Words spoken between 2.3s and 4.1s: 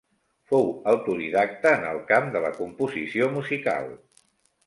de la composició musical.